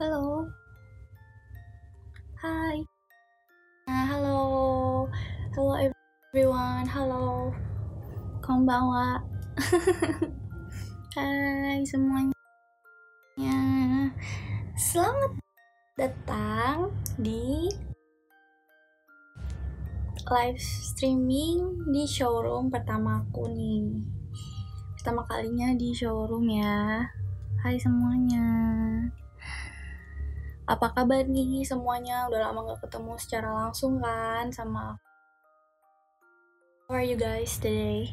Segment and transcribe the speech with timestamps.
[0.00, 0.48] Halo.
[2.40, 2.80] Hai.
[3.84, 4.40] Nah, halo.
[5.52, 6.88] Hello everyone.
[6.88, 7.52] Halo.
[8.40, 9.20] Konbanwa.
[11.20, 12.32] Hai semuanya.
[14.72, 15.36] Selamat
[16.00, 17.68] datang di
[20.32, 24.00] live streaming di showroom pertama aku nih.
[24.96, 27.04] Pertama kalinya di showroom ya.
[27.60, 28.48] Hai semuanya.
[30.70, 32.30] Apa kabar nih semuanya?
[32.30, 34.94] Udah lama gak ketemu secara langsung kan sama
[36.86, 38.06] How are you guys today?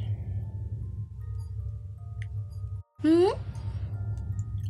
[3.05, 3.37] Hmm?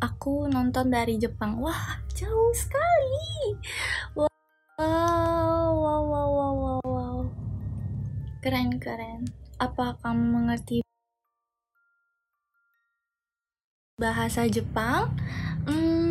[0.03, 1.63] Aku nonton dari Jepang.
[1.63, 3.55] Wah, jauh sekali.
[4.15, 4.27] Wow,
[4.79, 7.17] wow, wow, wow, wow, wow.
[8.43, 9.27] Keren, keren.
[9.63, 10.83] Apa kamu mengerti
[13.99, 15.11] bahasa Jepang?
[15.67, 16.06] Hmm,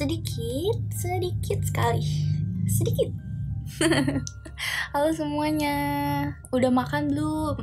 [0.00, 2.24] sedikit, sedikit sekali.
[2.64, 3.12] Sedikit.
[4.96, 5.76] Halo semuanya.
[6.56, 7.60] Udah makan belum?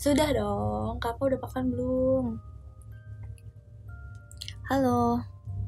[0.00, 0.96] Sudah dong.
[1.04, 2.24] Kakak udah makan belum?
[4.72, 5.20] Halo,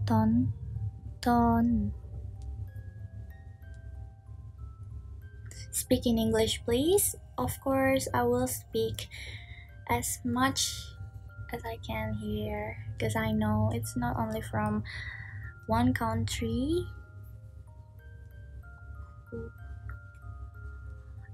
[0.09, 0.49] Ton.
[1.21, 1.93] Ton.
[5.69, 7.21] Speak in English, please.
[7.37, 9.13] Of course, I will speak
[9.93, 10.73] as much
[11.53, 14.89] as I can here because I know it's not only from
[15.69, 16.89] one country.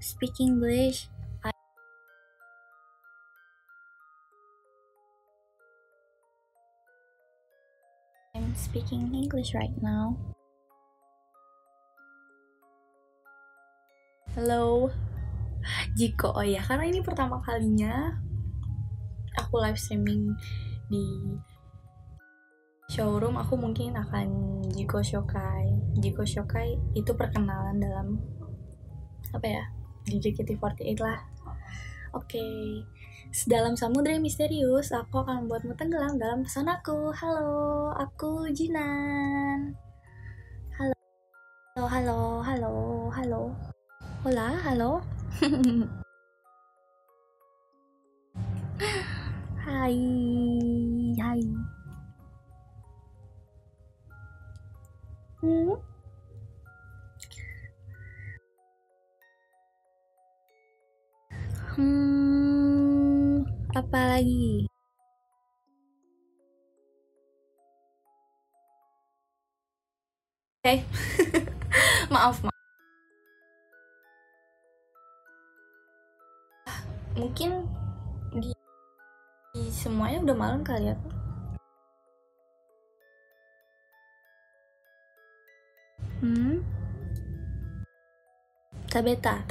[0.03, 1.07] Speak English.
[8.35, 10.19] I'm speaking English right now.
[14.35, 14.91] Hello.
[15.95, 18.19] Jiko, oh ya, karena ini pertama kalinya
[19.39, 20.35] aku live streaming
[20.91, 21.33] di
[22.89, 24.27] showroom aku mungkin akan
[24.73, 25.73] Jiko Shokai.
[25.97, 28.19] Jiko Shokai itu perkenalan dalam
[29.33, 29.63] apa ya
[30.05, 31.19] di JKT48 lah.
[32.13, 32.45] Oke.
[33.49, 39.75] Dalam samudra yang misterius aku akan membuatmu tenggelam dalam pesonaku halo aku Jinan.
[40.77, 40.95] Halo.
[41.89, 43.51] Halo halo halo.
[44.23, 45.03] Hola halo.
[49.65, 50.74] Hai.
[55.45, 55.75] Hmm?
[61.75, 63.43] Hmm,
[63.77, 64.65] apa lagi?
[70.65, 70.83] Oke,
[72.13, 72.53] maaf, maaf.
[77.15, 77.63] Mungkin
[78.35, 78.51] di,
[79.55, 80.95] di semuanya udah malam kali ya.
[86.25, 86.57] Hmm?
[88.89, 89.45] Tabeta.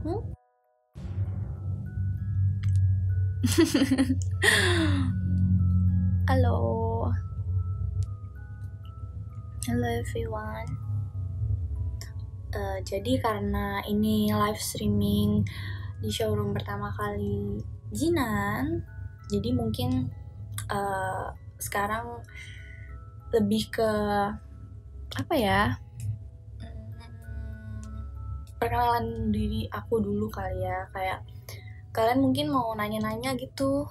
[0.00, 0.24] Hmm?
[6.32, 6.56] Halo.
[9.68, 10.72] Halo everyone.
[12.56, 15.44] Uh, jadi karena ini live streaming
[16.00, 17.60] di showroom pertama kali
[17.92, 18.80] Jinan,
[19.28, 20.08] jadi mungkin
[20.72, 21.28] uh,
[21.60, 22.24] sekarang
[23.36, 23.92] lebih ke
[25.14, 25.60] apa ya?
[28.58, 30.90] Perkenalan diri aku dulu kali ya.
[30.90, 31.22] Kayak
[31.94, 33.86] kalian mungkin mau nanya-nanya gitu.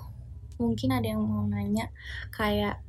[0.60, 1.90] Mungkin ada yang mau nanya
[2.36, 2.80] kayak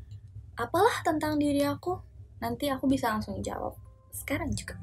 [0.59, 1.99] apalah tentang diri aku?
[2.43, 3.79] Nanti aku bisa langsung jawab.
[4.11, 4.77] Sekarang juga.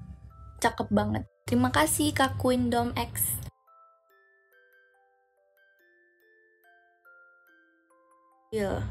[0.64, 1.24] Cakep banget.
[1.44, 3.42] Terima kasih kak Queen Dom X.
[8.52, 8.84] Deal.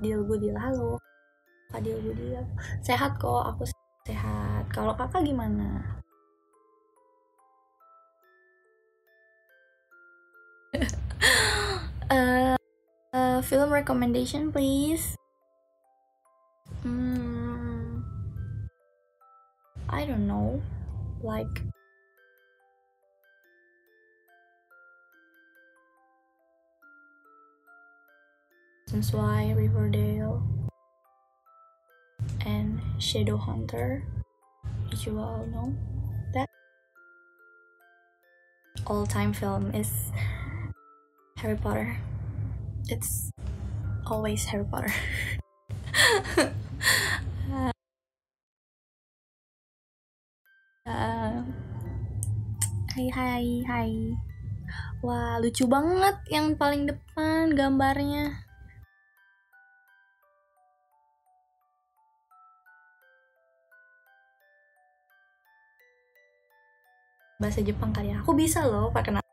[0.00, 0.98] Deal gue deal halo.
[1.72, 2.44] Kak deal gue deal
[2.84, 3.44] sehat kok.
[3.54, 3.64] Aku
[4.06, 4.64] sehat.
[4.74, 6.02] Kalau kakak gimana?
[12.10, 12.56] uh,
[13.14, 15.16] uh, film recommendation please.
[16.82, 18.02] Hmm,
[19.88, 20.60] I don't know,
[21.22, 21.62] like.
[28.92, 30.42] That's why Riverdale
[32.44, 34.02] and Shadowhunter.
[34.90, 35.74] Did you all know
[36.34, 36.48] that?
[38.86, 40.10] All time film is
[41.38, 41.96] Harry Potter.
[42.88, 43.30] It's
[44.06, 44.92] always Harry Potter.
[50.86, 51.42] uh,
[52.92, 53.92] hai hai hai.
[55.02, 58.51] Wah, lucu banget yang paling depan gambarnya.
[67.42, 68.22] Bahasa Jepang kali ya.
[68.22, 69.26] Aku bisa loh perkenalan.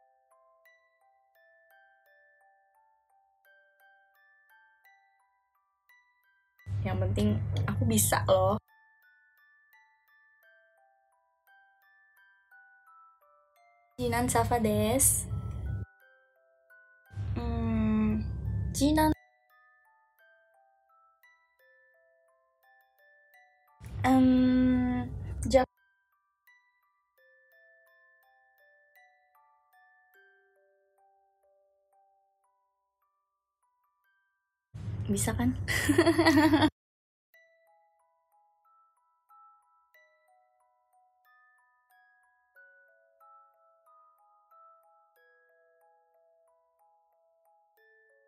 [6.81, 7.29] Yang penting
[7.69, 8.57] aku bisa loh.
[13.99, 15.27] Jinan Safa des.
[17.35, 18.23] Hmm,
[18.71, 19.11] Jinan.
[24.07, 24.48] Um,
[35.11, 35.53] bisa kan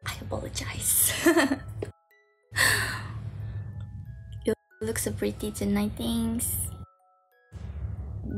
[0.06, 1.14] I apologize.
[4.46, 6.48] you look so pretty tonight, thanks.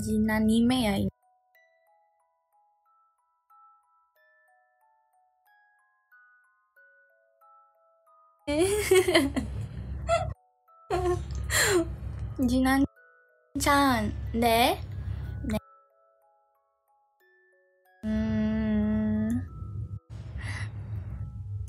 [0.03, 1.12] Jinanime ya ini.
[12.43, 14.75] Jinan-chan, ne?
[15.47, 15.55] Ne.
[18.03, 19.39] Hmm,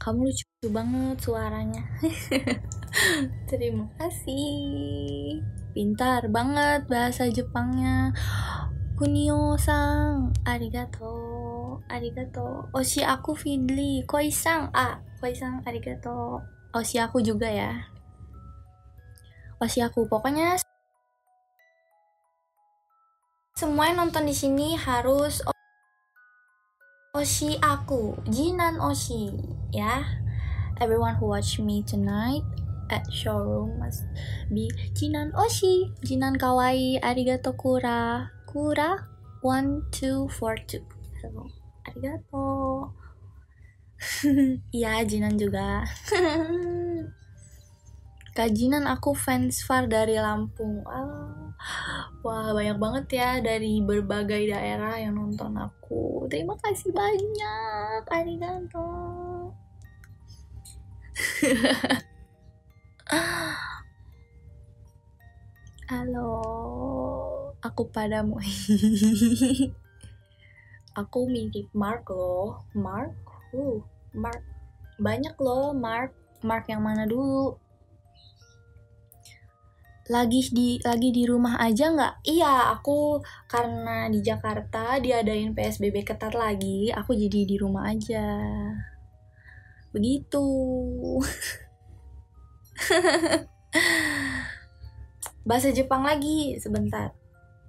[0.03, 1.87] kamu lucu banget suaranya.
[3.47, 5.39] Terima kasih.
[5.79, 8.11] Pintar banget bahasa Jepangnya.
[8.99, 11.15] Kunio-sang, arigato.
[11.87, 12.67] Arigato.
[12.75, 14.03] Oshi aku Fidli.
[14.11, 14.75] Koi-sang.
[14.75, 16.54] Ah, Koi-sang, arigato.
[16.75, 17.87] Oshi aku juga ya.
[19.63, 20.11] Oshi aku.
[20.11, 20.59] Pokoknya
[23.55, 25.39] semua yang nonton di sini harus
[27.15, 29.31] Oshi aku, Jinan Oshi,
[29.71, 30.03] ya.
[30.83, 32.43] Everyone who watch me tonight
[32.91, 34.03] at showroom must
[34.51, 34.67] be
[34.99, 39.07] Jinan Oshi, Jinan kawaii, arigato kura, kura,
[39.47, 40.83] one two four two.
[41.23, 41.31] So,
[41.87, 42.91] arigato.
[44.77, 45.85] Iya, Jinan juga.
[48.35, 50.83] Kak Jinan aku fans far dari Lampung.
[50.91, 51.55] Ah,
[52.27, 56.27] wah, banyak banget ya dari berbagai daerah yang nonton aku.
[56.27, 58.03] Terima kasih banyak.
[58.11, 58.91] Arigato.
[65.87, 66.35] Halo,
[67.63, 68.43] aku padamu.
[70.99, 72.67] aku mirip Mark loh.
[72.75, 73.15] Mark?
[73.55, 73.79] Uh,
[74.15, 74.43] Mark.
[74.97, 76.15] Banyak loh Mark.
[76.41, 77.59] Mark yang mana dulu?
[80.05, 82.29] lagi di lagi di rumah aja nggak?
[82.29, 88.21] Iya, aku karena di Jakarta diadain PSBB ketat lagi, aku jadi di rumah aja.
[89.97, 90.45] Begitu.
[95.49, 97.17] Bahasa Jepang lagi, sebentar.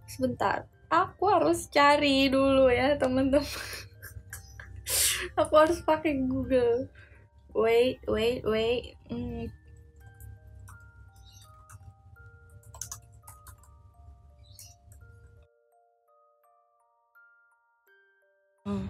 [0.04, 0.68] Sebentar.
[0.92, 3.48] Aku harus cari dulu ya, teman-teman.
[5.40, 6.88] aku harus pakai Google
[7.56, 9.48] wait wait wait mm.
[18.66, 18.86] Hmm.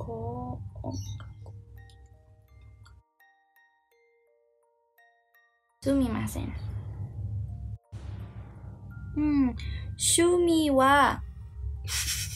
[0.00, 0.94] Oh, oh.
[5.82, 6.54] Sumimasen.
[9.14, 9.50] Hmm.
[9.98, 11.18] Shumi wa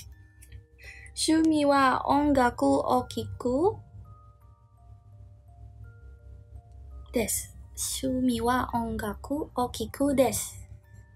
[1.21, 3.77] 趣味は音楽を聴く
[7.13, 7.57] です。
[8.01, 10.69] 趣味は音楽を聴くです。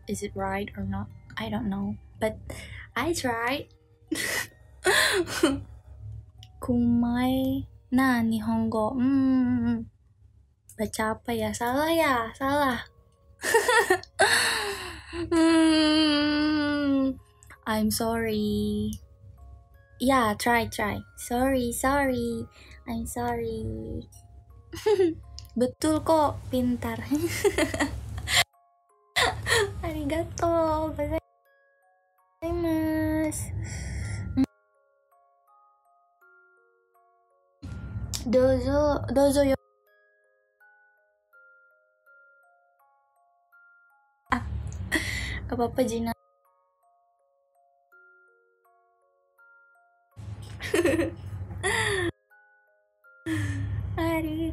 [0.08, 1.06] Is it right or not?
[1.36, 1.96] I don't know.
[2.20, 2.38] But
[2.96, 3.68] I tried.
[6.60, 8.98] Kumai na Nihongo.
[8.98, 9.86] Hmm.
[10.78, 11.54] Baca apa ya?
[11.54, 12.34] Salah ya?
[12.34, 12.82] Salah.
[15.30, 17.14] hmm.
[17.66, 18.98] I'm sorry.
[19.99, 21.03] Yeah, try, try.
[21.17, 22.47] Sorry, sorry.
[22.89, 24.09] I'm sorry.
[25.61, 27.01] Betul kok, pintar.
[29.87, 30.91] Arigato.
[32.43, 33.47] Gozaimasu.
[38.27, 39.55] Dozo, dozo yo.
[44.35, 44.43] Ah,
[45.49, 46.16] gak apa-apa Jina.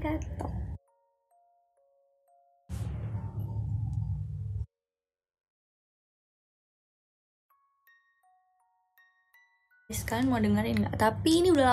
[0.03, 0.47] Arigato.
[10.03, 10.99] Kalian mau dengerin nggak?
[10.99, 11.71] Tapi ini udah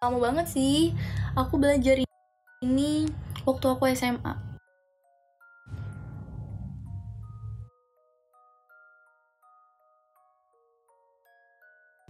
[0.00, 0.96] lama banget sih.
[1.36, 2.00] Aku belajar
[2.64, 3.10] ini
[3.44, 4.48] waktu aku SMA.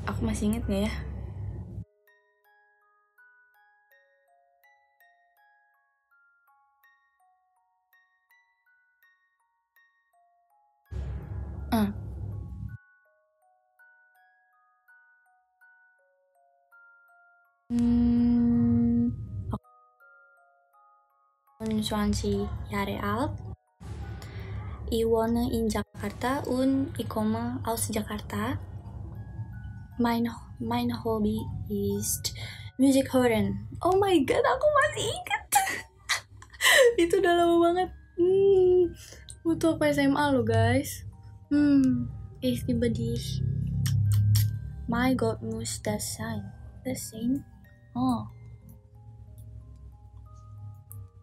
[0.09, 0.93] aku masih inget gak ya
[11.71, 11.93] Ah.
[17.71, 19.13] Hmm,
[21.61, 23.33] und 20 Jahre alt.
[24.91, 28.59] Ich wohne in Jakarta und ich komme aus Jakarta.
[29.99, 32.33] Mein, mein Hobby ist
[32.79, 33.69] Musik hören.
[33.83, 35.45] Oh my god, aku masih ingat.
[37.03, 37.91] Itu udah lama banget.
[38.17, 38.95] Hmm,
[39.43, 41.08] butuh apa SMA lo guys.
[41.49, 42.13] Hmm,
[42.45, 43.41] liebe dich.
[44.87, 46.45] My God muss das sein.
[46.85, 47.45] Das sein?
[47.97, 48.29] Oh.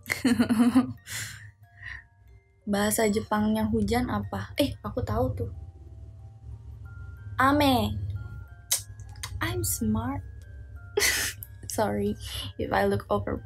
[2.66, 4.50] Bahasa Jepangnya hujan apa?
[4.58, 5.54] Eh, aku tahu tuh.
[7.38, 7.94] Ame.
[9.46, 10.26] I'm smart.
[11.70, 12.18] Sorry
[12.58, 13.38] if I look over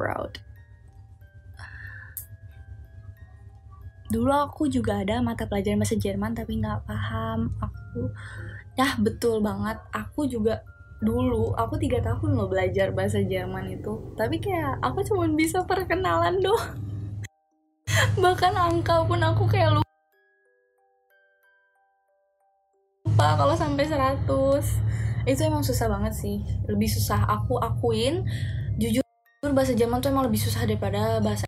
[4.10, 7.54] Dulu aku juga ada mata pelajaran bahasa Jerman tapi nggak paham.
[7.62, 8.10] Aku,
[8.74, 9.78] ya betul banget.
[9.94, 10.66] Aku juga
[11.00, 13.96] dulu aku tiga tahun loh belajar bahasa Jerman itu.
[14.20, 16.76] Tapi kayak aku cuma bisa perkenalan doang.
[18.24, 19.86] Bahkan angka pun aku kayak lupa
[23.38, 24.26] kalau sampai 100
[25.28, 26.42] itu emang susah banget sih.
[26.68, 28.26] Lebih susah aku akuin
[28.80, 29.04] jujur
[29.54, 31.46] bahasa Jerman tuh emang lebih susah daripada bahasa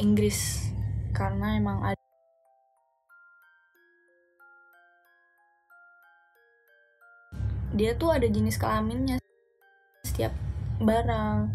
[0.00, 0.70] Inggris.
[1.16, 1.95] Karena emang ada
[7.76, 9.20] dia tuh ada jenis kelaminnya
[10.02, 10.32] setiap
[10.80, 11.52] barang.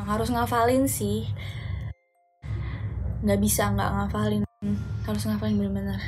[0.00, 1.28] Harus ngafalin sih.
[3.20, 4.42] Nggak bisa nggak ngafalin.
[5.04, 6.00] Harus ngafalin bener-bener.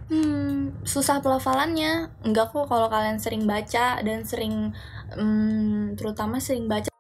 [0.07, 0.47] Hmm
[0.87, 2.09] susah pelafalannya.
[2.23, 4.71] Enggak kok kalau kalian sering baca dan sering
[5.13, 6.96] hmm, terutama sering baca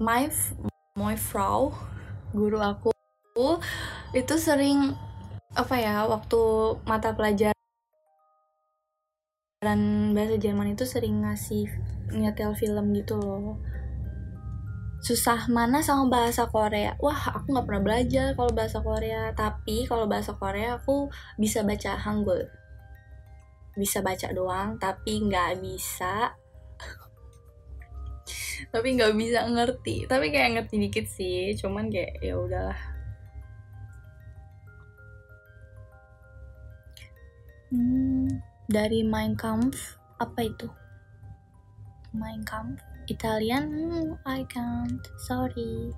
[0.00, 0.28] my
[0.96, 1.74] my Frau
[2.32, 2.92] guru aku
[4.12, 4.96] itu sering
[5.52, 6.40] apa ya waktu
[6.88, 7.56] mata pelajaran
[10.16, 11.68] bahasa Jerman itu sering ngasih
[12.12, 13.56] nyetel film gitu loh.
[15.02, 16.94] Susah mana sama bahasa Korea?
[17.02, 21.98] Wah aku nggak pernah belajar kalau bahasa Korea tapi kalau bahasa Korea aku bisa baca
[21.98, 22.48] Hangul
[23.72, 26.36] bisa baca doang tapi nggak bisa
[28.70, 30.06] tapi nggak bisa ngerti.
[30.06, 31.56] Tapi kayak ngerti dikit sih.
[31.58, 32.80] Cuman kayak ya udahlah.
[37.72, 38.28] Hmm,
[38.68, 40.68] dari Mein Kampf apa itu?
[42.12, 43.64] Mein Kampf Italian?
[43.72, 45.00] Hmm, I can't.
[45.24, 45.90] Sorry.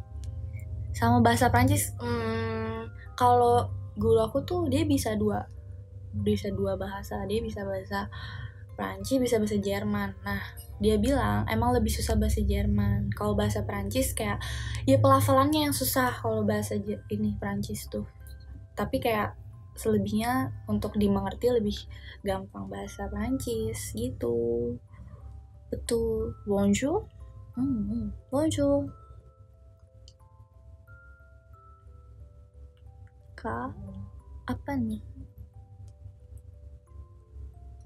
[0.95, 2.87] Sama bahasa Prancis hmm,
[3.19, 3.67] kalau
[3.99, 5.51] guru aku tuh dia bisa dua.
[6.15, 7.27] Bisa dua bahasa.
[7.27, 8.07] Dia bisa bahasa
[8.79, 10.15] Prancis bisa bahasa Jerman.
[10.23, 10.43] Nah
[10.83, 13.15] dia bilang emang lebih susah bahasa Jerman.
[13.15, 14.43] Kalau bahasa Prancis kayak
[14.89, 16.75] ya pelafalannya yang susah kalau bahasa
[17.11, 18.07] ini Prancis tuh.
[18.75, 19.39] Tapi kayak
[19.79, 21.79] selebihnya untuk dimengerti lebih
[22.27, 24.75] gampang bahasa Prancis gitu.
[25.71, 26.35] Betul.
[26.47, 27.07] Bonjour?
[27.55, 28.11] Hmm.
[28.35, 28.91] bonjour.
[33.39, 33.71] Kak
[34.51, 34.99] apa nih?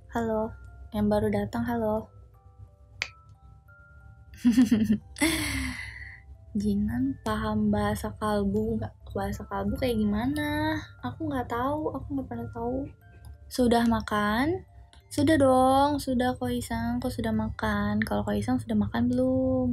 [0.08, 0.56] Halo
[0.96, 2.17] yang baru datang halo
[6.58, 10.78] Jinan paham bahasa kalbu nggak bahasa kalbu kayak gimana?
[11.02, 12.86] Aku nggak tahu aku nggak pernah tahu.
[13.50, 14.62] Sudah makan?
[15.08, 17.98] Sudah dong sudah koisang kok sudah makan?
[18.04, 19.68] Kalau koisang sudah makan belum?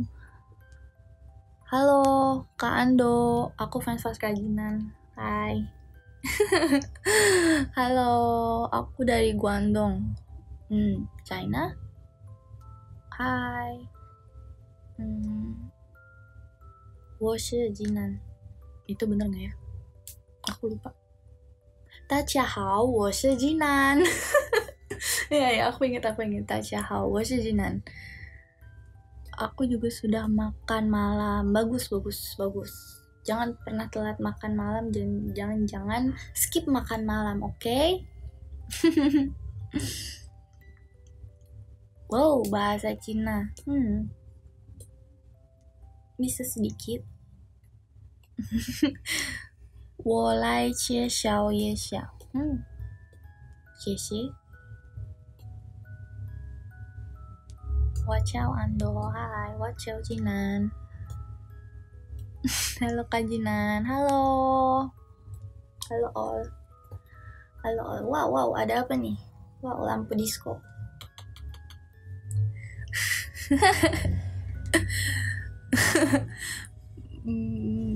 [1.70, 3.52] Halo kak Ando.
[3.62, 5.62] Aku fans fans kajinan hai.
[7.78, 8.14] Halo
[8.74, 10.18] aku dari Guangdong.
[10.74, 11.70] Hmm China?
[13.14, 13.95] Hai
[14.96, 15.72] Hmm.
[17.20, 18.20] Woshe jinan.
[18.88, 19.54] Itu bener gak ya?
[20.52, 20.94] Aku lupa.
[22.06, 24.06] Tachihao, woshe jinan.
[25.34, 27.82] ya ya, aku inget aku inget Tachihao, woshe jinan.
[29.36, 31.52] Aku juga sudah makan malam.
[31.52, 32.72] Bagus bagus bagus.
[33.26, 36.04] Jangan pernah telat makan malam dan jangan jangan
[36.38, 37.58] skip makan malam, oke?
[37.58, 38.06] Okay?
[42.14, 43.50] wow, bahasa Cina.
[43.66, 44.14] Hmm
[46.16, 47.04] bisa sedikit.
[50.06, 52.12] Wo lai qie xiao ye xiao.
[52.36, 52.60] Hmm.
[53.80, 54.32] xie
[58.06, 59.70] wa chao ando hai wa
[60.06, 60.70] jinan.
[62.82, 64.22] Halo kajinan, halo.
[65.90, 66.46] Halo all.
[67.66, 68.04] Halo all.
[68.06, 69.18] Wow wow ada apa nih?
[69.66, 70.62] Wow lampu disco.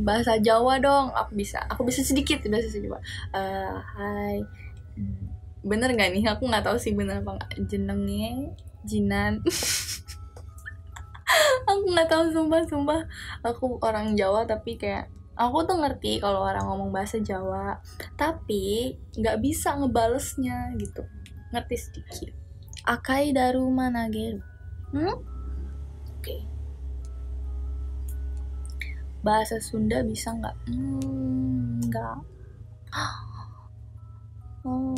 [0.07, 1.13] bahasa Jawa dong.
[1.13, 2.99] Aku bisa aku bisa sedikit bahasa Jawa.
[3.33, 4.41] Uh, hai.
[5.61, 6.23] Bener nggak nih?
[6.33, 7.51] Aku nggak tahu sih bener apa nggak.
[7.69, 8.55] Jenenge?
[8.87, 9.43] Jinan.
[11.69, 13.01] Aku nggak tahu sumpah sumpah.
[13.45, 17.77] Aku orang Jawa tapi kayak aku tuh ngerti kalau orang ngomong bahasa Jawa.
[18.17, 21.05] Tapi nggak bisa ngebalesnya gitu.
[21.53, 22.33] Ngerti sedikit.
[22.89, 25.13] Akai daru mana hmm?
[26.17, 26.58] oke.
[29.21, 30.55] Bahasa Sunda bisa nggak?
[30.67, 32.17] Hmm, nggak.
[34.59, 34.91] Oh.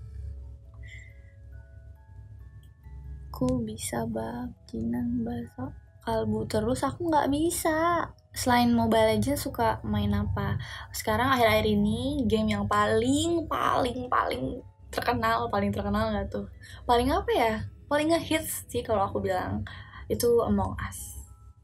[3.28, 5.76] Aku bisa bab jinan bahasa
[6.08, 8.08] kalbu terus aku nggak bisa.
[8.32, 10.56] Selain Mobile Legends suka main apa?
[10.96, 16.48] Sekarang akhir-akhir ini game yang paling paling paling terkenal paling terkenal nggak tuh?
[16.88, 17.54] Paling apa ya
[17.90, 19.66] paling ngehits sih kalau aku bilang
[20.06, 21.18] itu Among Us.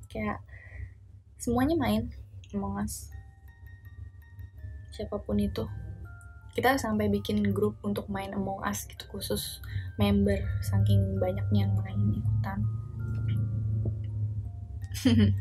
[0.09, 0.41] Kayak
[1.37, 2.09] semuanya main
[2.49, 3.13] Among Us.
[4.89, 5.69] Siapa pun itu.
[6.57, 9.61] Kita sampai bikin grup untuk main Among Us gitu khusus
[10.01, 12.59] member saking banyaknya yang main ikutan.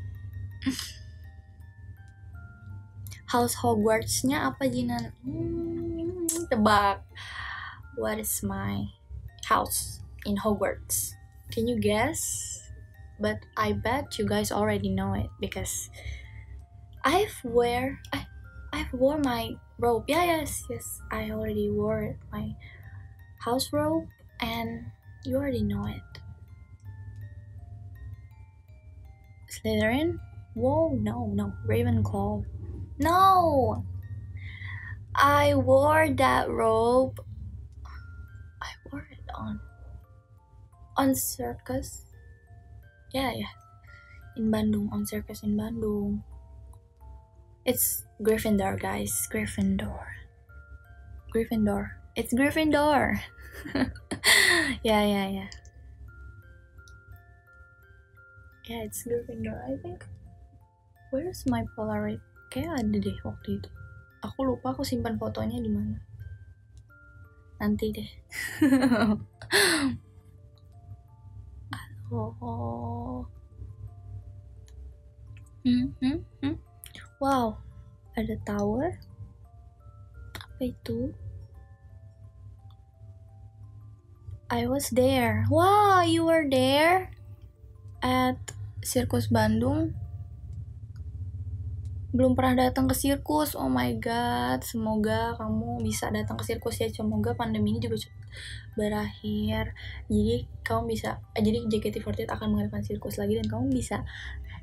[3.33, 5.17] House Hogwarts-nya apa Jinan?
[5.25, 7.03] Hmm, tebak.
[7.97, 8.91] What is my
[9.47, 11.15] house in Hogwarts?
[11.51, 12.61] Can you guess?
[13.21, 15.89] But I bet you guys already know it because
[17.05, 18.27] I've wear I
[18.73, 20.05] I've wore my robe.
[20.09, 21.01] Yeah, yes, yes.
[21.13, 22.57] I already wore it, my
[23.39, 24.09] house robe,
[24.41, 24.87] and
[25.25, 26.03] you already know it.
[29.55, 30.19] Slytherin?
[30.55, 31.53] Whoa, no, no.
[31.67, 32.45] Ravenclaw.
[32.99, 33.85] No!
[35.15, 37.21] I wore that robe.
[38.61, 39.61] I wore it on.
[40.95, 42.07] On circus?
[43.11, 43.55] Yeah, yeah.
[44.39, 46.23] In Bandung, on circus in Bandung.
[47.67, 49.11] It's Gryffindor, guys.
[49.33, 50.07] Gryffindor.
[51.35, 51.99] Gryffindor.
[52.15, 53.19] It's Gryffindor.
[53.75, 55.51] yeah, yeah, yeah.
[58.69, 60.07] Yeah, it's Gryffindor, I think.
[61.11, 62.23] Where's my Polaroid?
[62.55, 63.71] Kayak ada deh waktu itu.
[64.23, 65.99] Aku lupa aku simpan fotonya di mana.
[67.59, 68.11] Nanti deh.
[75.65, 76.57] Hmm, hmm, hmm.
[77.19, 77.59] Wow,
[78.15, 78.95] ada tower.
[80.39, 81.11] Apa itu?
[84.47, 85.43] I was there.
[85.51, 87.11] Wow, you were there
[87.99, 88.39] at
[88.87, 89.99] Sirkus Bandung.
[92.15, 93.59] Belum pernah datang ke sirkus.
[93.59, 96.87] Oh my god, semoga kamu bisa datang ke sirkus ya.
[96.95, 97.99] Semoga pandemi ini juga
[98.75, 99.75] berakhir.
[100.11, 104.05] Jadi kamu bisa, eh, jadi JKT48 akan mengadakan sirkus lagi dan kamu bisa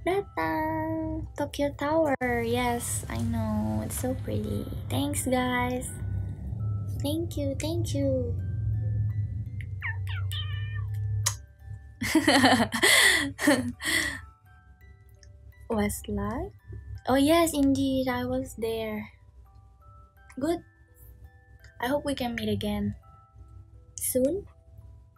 [0.04, 1.22] datang.
[1.38, 2.18] Tokyo Tower.
[2.44, 3.82] Yes I know.
[3.86, 4.66] It's so pretty.
[4.90, 5.90] Thanks guys.
[7.02, 8.36] Thank you thank you.
[15.72, 16.52] Westlife
[17.08, 19.14] oh yes indeed I was there.
[20.40, 20.62] Good.
[21.82, 22.94] I hope we can meet again
[24.02, 24.42] soon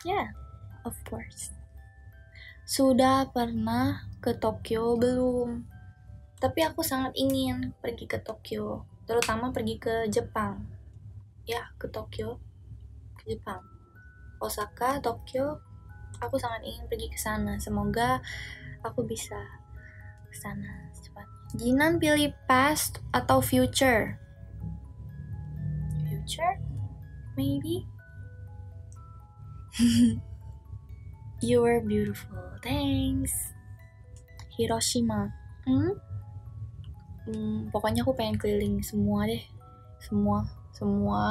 [0.04, 0.36] yeah
[0.84, 1.56] of course
[2.64, 5.68] sudah pernah ke Tokyo belum?
[6.40, 10.64] Tapi aku sangat ingin pergi ke Tokyo, terutama pergi ke Jepang.
[11.44, 12.40] Ya, ke Tokyo,
[13.20, 13.60] ke Jepang.
[14.40, 15.60] Osaka, Tokyo,
[16.24, 17.60] aku sangat ingin pergi ke sana.
[17.60, 18.24] Semoga
[18.80, 19.40] aku bisa
[20.32, 21.28] ke sana cepat.
[21.60, 24.16] Jinan pilih past atau future?
[26.08, 26.56] Future?
[27.36, 27.84] Maybe.
[31.42, 32.38] you are beautiful.
[32.62, 33.54] Thanks.
[34.54, 35.34] Hiroshima
[35.66, 35.98] hmm?
[37.26, 39.42] hmm pokoknya aku pengen keliling semua deh
[39.98, 41.24] semua semua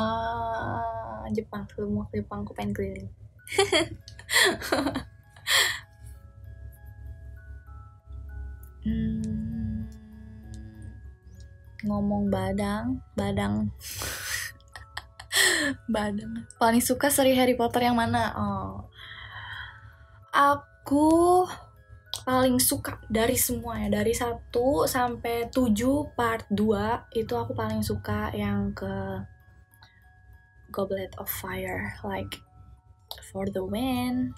[1.30, 3.06] Jepang semua Jepang aku pengen keliling
[8.82, 9.86] hmm,
[11.86, 13.70] ngomong badang badang
[15.86, 18.32] badang paling suka seri Harry Potter yang mana?
[18.36, 18.74] Oh.
[20.32, 21.44] Aku
[22.22, 24.52] paling suka dari semuanya dari 1
[24.86, 29.24] sampai 7 part 2 itu aku paling suka yang ke
[30.72, 32.40] Goblet of Fire like
[33.32, 34.32] For the Win.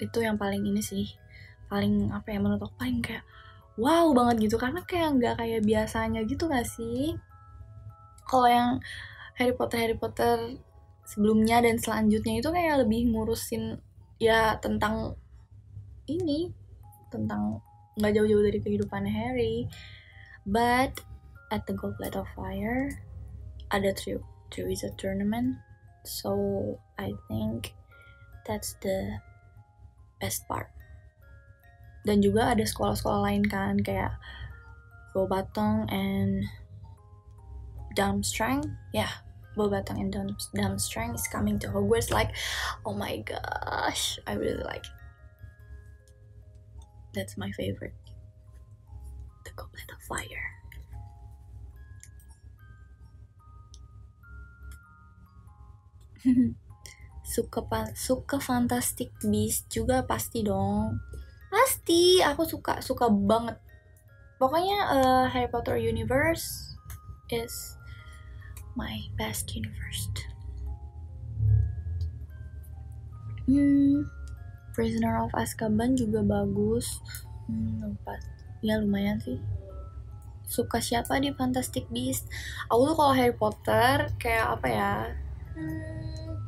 [0.00, 1.08] Itu yang paling ini sih
[1.68, 3.24] paling apa ya menurut aku paling kayak
[3.76, 4.56] wow banget gitu.
[4.56, 7.18] Karena kayak nggak kayak biasanya gitu gak sih?
[8.24, 8.70] Kalau yang
[9.34, 10.58] Harry Potter Harry Potter
[11.04, 13.82] sebelumnya dan selanjutnya itu kayak lebih ngurusin
[14.22, 15.18] ya tentang
[16.08, 16.54] ini
[17.10, 17.60] tentang
[17.98, 19.66] nggak jauh-jauh dari kehidupan Harry.
[20.44, 21.00] But
[21.50, 22.90] at the Goblet of Fire
[23.72, 24.20] ada three
[24.54, 25.58] there is a tournament.
[26.04, 26.34] So
[27.00, 27.74] I think
[28.46, 29.18] that's the
[30.20, 30.70] best part.
[32.04, 34.20] Dan juga ada sekolah-sekolah lain kan kayak
[35.14, 36.44] Bobatong and
[37.94, 39.10] Durmstrang yeah
[39.56, 40.10] Bobatong and
[40.54, 42.34] Durmstrang is coming to Hogwarts like
[42.84, 44.84] oh my gosh I really like
[47.14, 47.94] That's my favorite.
[49.46, 50.46] The Goblet of Fire.
[57.34, 57.62] suka
[57.94, 60.98] suka Fantastic Beast juga pasti dong.
[61.54, 63.62] Pasti, aku suka suka banget.
[64.42, 66.74] Pokoknya uh, Harry Potter universe
[67.30, 67.78] is
[68.74, 70.10] my best universe.
[73.44, 74.08] Hmm,
[74.72, 76.98] Prisoner of Azkaban juga bagus.
[77.46, 77.94] Hmm,
[78.64, 79.38] ya lumayan sih.
[80.44, 82.28] Suka siapa di Fantastic Beasts?
[82.68, 84.92] Aku tuh kalau Harry Potter kayak apa ya?
[85.54, 86.40] Hmm,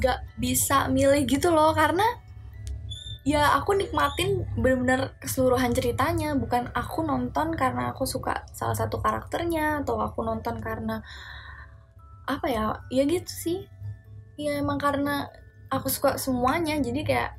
[0.00, 2.04] gak bisa milih gitu loh karena
[3.30, 6.34] ya aku nikmatin bener-bener keseluruhan ceritanya.
[6.34, 10.98] Bukan aku nonton karena aku suka salah satu karakternya atau aku nonton karena
[12.26, 13.58] apa ya ya gitu sih.
[14.34, 15.30] Ya emang karena
[15.70, 17.30] aku suka semuanya jadi kayak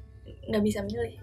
[0.48, 1.20] nggak bisa milih.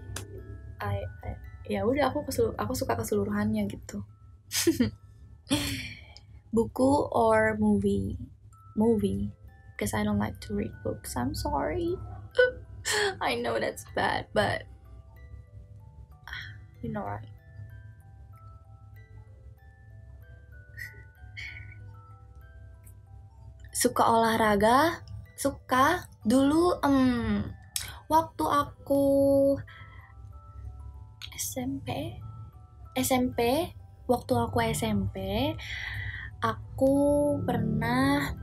[0.79, 1.29] I, I,
[1.67, 4.05] ya udah aku keselur, aku suka keseluruhannya gitu.
[6.55, 8.15] Buku or movie?
[8.77, 9.33] Movie.
[9.73, 11.15] Because I don't like to read books.
[11.17, 11.97] I'm sorry
[13.21, 14.63] I know that's bad but
[16.83, 17.27] you know right?
[23.79, 24.99] Suka olahraga?
[25.39, 26.03] Suka?
[26.27, 27.47] Dulu um,
[28.11, 29.05] waktu aku
[31.31, 32.19] SMP
[32.91, 33.71] SMP
[34.03, 35.15] waktu aku SMP
[36.43, 36.95] aku
[37.47, 38.35] pernah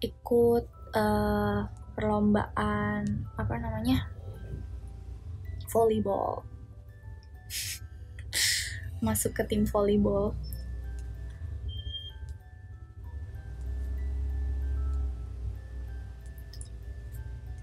[0.00, 0.64] ikut
[0.96, 1.60] uh,
[1.92, 4.08] perlombaan apa namanya
[5.72, 6.44] volleyball
[9.02, 10.36] masuk ke tim volleyball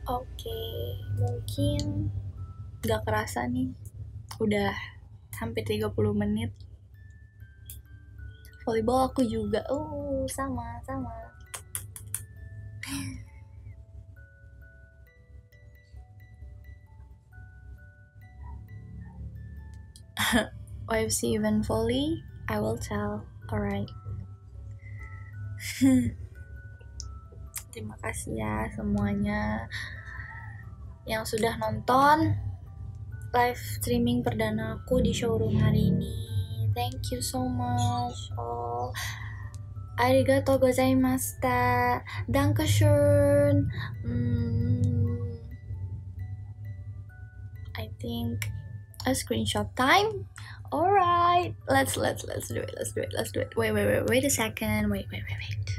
[0.10, 2.10] Oke, mungkin
[2.82, 3.70] gak kerasa nih.
[4.42, 4.74] Udah
[5.38, 6.50] hampir 30 menit.
[8.66, 9.62] Volleyball aku juga.
[9.70, 11.14] Uh, sama, sama.
[20.90, 23.26] OFC event volley, I will tell.
[23.52, 23.90] Alright.
[27.74, 29.70] Terima kasih ya semuanya
[31.06, 32.38] yang sudah nonton
[33.30, 36.14] live streaming perdana aku di showroom hari ini.
[36.74, 38.94] Thank you so much all.
[40.00, 42.02] Arigatou gozaimashita.
[42.32, 43.68] Dankeschön.
[44.08, 45.36] Mm,
[47.76, 48.48] I think
[49.06, 50.28] a screenshot time.
[50.72, 52.74] Alright, let's let's let's do it.
[52.78, 53.14] Let's do it.
[53.16, 53.56] Let's do it.
[53.56, 54.90] Wait wait wait wait a second.
[54.90, 55.70] Wait wait wait wait.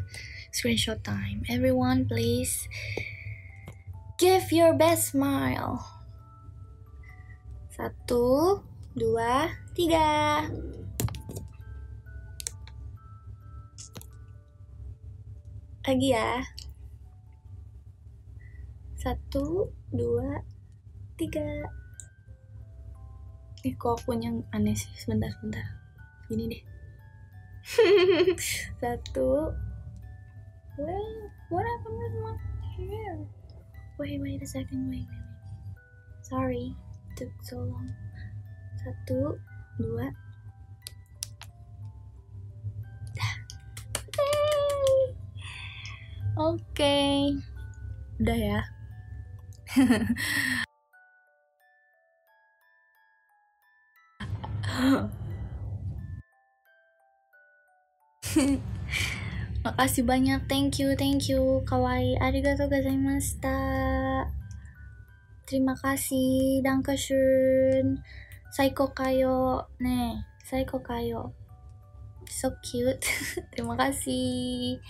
[0.51, 1.47] Screenshot time.
[1.49, 2.67] Everyone, please.
[4.19, 5.81] Give your best smile.
[7.71, 8.61] Satu,
[8.93, 10.45] dua, tiga.
[15.87, 16.45] Lagi ya.
[18.99, 20.45] Satu, dua,
[21.17, 21.80] tiga.
[23.61, 24.89] Ih, kok punya aneh sih.
[24.97, 25.65] Sebentar, sebentar.
[26.33, 26.63] Gini deh.
[28.81, 29.53] Satu.
[30.81, 31.13] Well,
[31.53, 32.37] what happened with my
[32.81, 33.21] hair?
[34.01, 36.25] Wait, wait a second, wait, wait, wait.
[36.25, 36.73] Sorry,
[37.21, 37.93] took so long.
[38.81, 39.37] Satu,
[39.77, 40.09] dua.
[46.41, 47.37] Oke, okay.
[48.25, 48.61] udah ya.
[59.65, 63.61] Makasih banyak, thank you, thank you, kawaii, arigatou gozaimashita.
[65.45, 68.01] Terima kasih, dankeschön,
[68.55, 71.37] saiko kayo, nih, saiko kayo.
[72.31, 73.05] So cute,
[73.53, 74.81] terima kasih.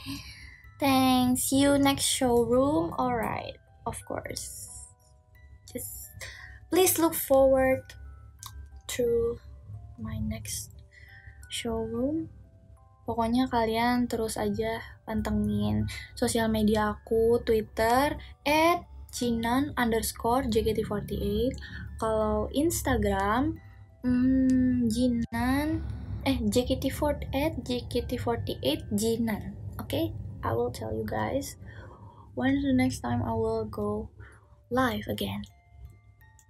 [0.79, 2.95] Thanks, see you next showroom.
[2.95, 4.71] Alright, of course.
[5.67, 6.15] Just
[6.71, 7.83] please look forward
[8.87, 9.41] through
[10.01, 10.73] my next
[11.53, 12.33] showroom
[13.05, 18.15] pokoknya kalian terus aja pantengin sosial media aku Twitter
[18.47, 21.59] at Cinan underscore JKT48
[21.99, 23.59] kalau Instagram
[24.07, 25.83] hmm, Jinan
[26.23, 30.15] eh JKT48 at JKT48 Jinan oke okay?
[30.47, 31.59] I will tell you guys
[32.39, 34.09] when the next time I will go
[34.71, 35.43] live again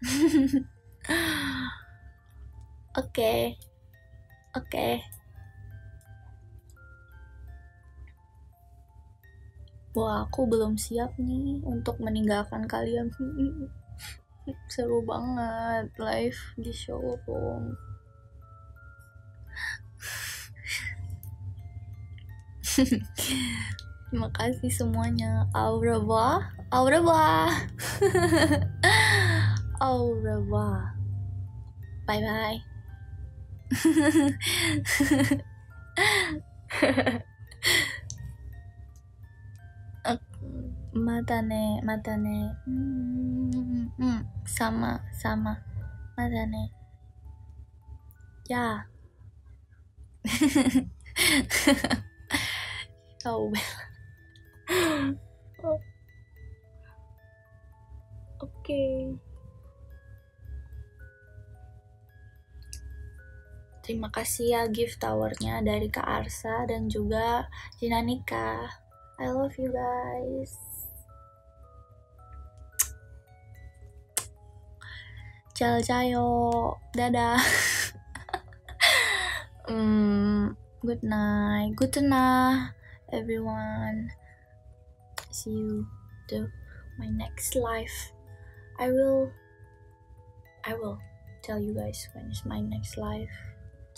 [2.99, 3.35] oke.
[4.59, 4.89] Oke.
[9.95, 13.11] Wah aku belum siap nih untuk meninggalkan kalian.
[14.73, 17.75] Seru banget live di showroom.
[24.11, 25.47] Terima kasih semuanya
[33.71, 34.35] au revoir au revoir
[34.91, 35.43] au revoir
[36.81, 37.25] bye bye
[40.93, 45.53] mata ne mata ne hmm, hmm, sama sama
[46.17, 46.63] mata ne
[48.51, 48.91] ya
[53.25, 53.53] oh
[58.43, 58.83] oke
[63.91, 67.51] Terima kasih ya gift towernya dari Kak Arsa dan juga
[67.83, 68.71] Jinanika.
[69.19, 70.55] I love you guys.
[75.59, 77.43] Jayo, dadah.
[79.67, 80.55] um,
[80.87, 82.71] good night, good night,
[83.11, 84.15] everyone.
[85.35, 85.83] See you
[86.31, 86.47] to
[86.95, 88.15] my next live.
[88.79, 89.35] I will,
[90.63, 91.03] I will
[91.43, 93.50] tell you guys when is my next live.